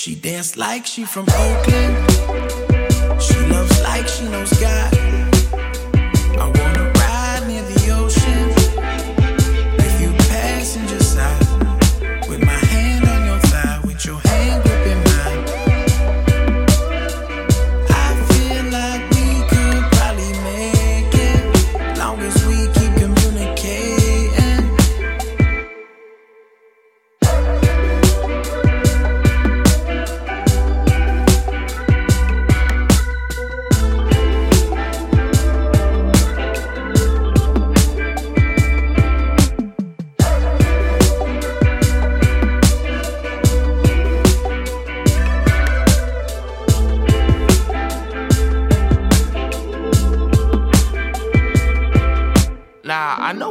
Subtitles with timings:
[0.00, 2.10] She dance like she from Oakland.
[3.20, 4.47] She loves like she knows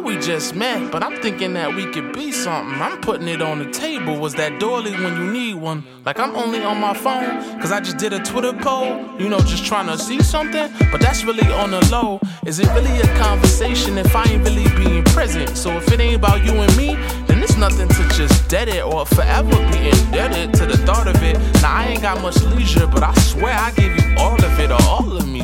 [0.07, 2.81] we just met, but I'm thinking that we could be something.
[2.81, 4.17] I'm putting it on the table.
[4.17, 5.83] Was that doily when you need one?
[6.05, 9.19] Like I'm only on my phone, cause I just did a Twitter poll.
[9.19, 12.21] You know, just trying to see something, but that's really on the low.
[12.45, 15.57] Is it really a conversation if I ain't really being present?
[15.57, 16.95] So if it ain't about you and me,
[17.27, 21.21] then it's nothing to just dead it or forever be indebted to the thought of
[21.21, 21.37] it.
[21.61, 24.71] Now I ain't got much leisure, but I swear I gave you all of it
[24.71, 25.36] or all of me.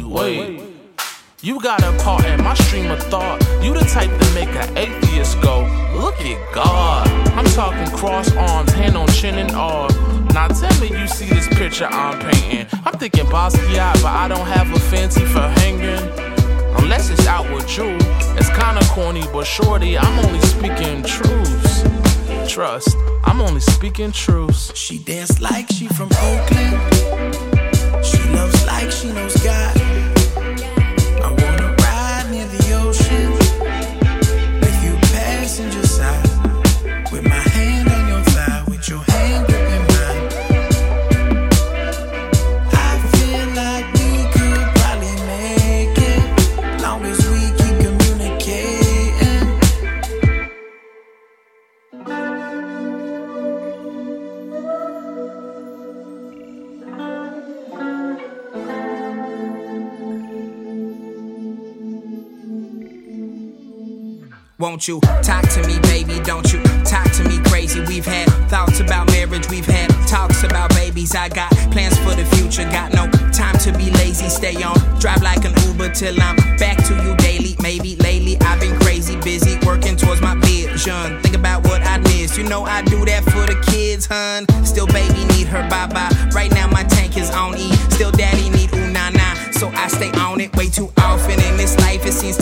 [1.44, 3.44] You got a part in my stream of thought.
[3.62, 5.64] You the type to make an atheist go,
[5.94, 7.06] look at God.
[7.38, 9.90] I'm talking cross arms, hand on chin and all.
[10.34, 12.66] Now tell me you see this picture I'm painting.
[12.86, 16.00] I'm thinking Basquiat, but I don't have a fancy for hanging.
[16.78, 17.98] Unless it's out with you.
[18.40, 21.84] It's kinda corny, but shorty, I'm only speaking truths.
[22.48, 24.74] Trust, I'm only speaking truths.
[24.78, 25.73] She dance like
[64.60, 66.20] Won't you talk to me, baby?
[66.24, 67.82] Don't you talk to me crazy?
[67.82, 71.16] We've had thoughts about marriage, we've had talks about babies.
[71.16, 74.30] I got plans for the future, got no time to be lazy.
[74.30, 77.56] Stay on, drive like an Uber till I'm back to you daily.
[77.64, 81.20] Maybe lately I've been crazy, busy working towards my vision.
[81.24, 82.38] Think about what I miss.
[82.38, 84.46] You know I do that for the kids, hun.
[84.64, 86.12] Still, baby need her bye bye.
[86.32, 87.74] Right now my tank is on E.
[87.90, 89.34] Still, daddy need ooh nah nah.
[89.52, 91.42] So I stay on it way too often.
[91.42, 92.38] In this life, it seems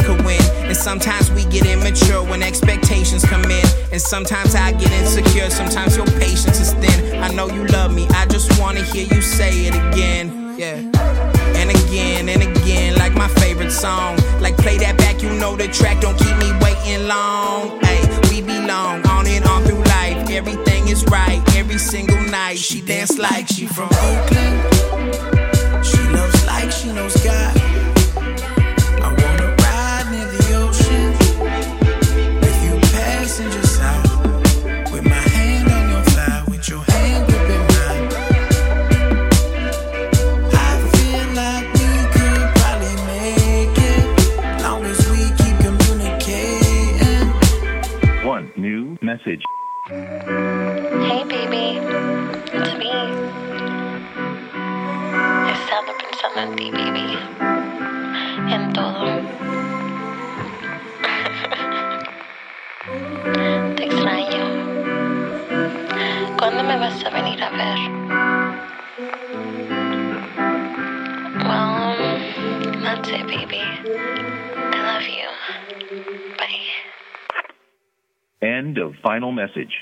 [0.00, 0.40] could win.
[0.64, 3.66] And sometimes we get immature when expectations come in.
[3.92, 7.22] And sometimes I get insecure, sometimes your patience is thin.
[7.22, 10.54] I know you love me, I just wanna hear you say it again.
[10.58, 10.76] Yeah.
[11.56, 14.16] And again and again, like my favorite song.
[14.40, 17.80] Like play that back, you know the track, don't keep me waiting long.
[17.82, 18.00] Hey,
[18.30, 20.30] we belong on and on through life.
[20.30, 22.58] Everything is right every single night.
[22.58, 25.84] She dance like she from Oakland.
[25.84, 27.61] She loves like she knows God.
[48.72, 49.42] New message.
[49.86, 51.66] Hey baby,
[52.56, 52.92] it's me.
[55.44, 57.08] He estado pensando en ti, baby.
[58.54, 59.04] En todo.
[63.76, 64.44] Te extraño.
[66.38, 67.78] ¿Cuándo me vas a venir a ver?
[71.48, 71.96] Well,
[72.82, 73.62] that's it, baby.
[74.72, 75.28] I love you.
[78.42, 79.72] End of final message.